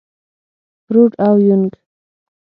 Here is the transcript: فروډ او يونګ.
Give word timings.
فروډ 0.85 1.11
او 1.25 1.35
يونګ. 1.47 1.71